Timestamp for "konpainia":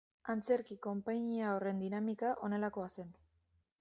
0.85-1.51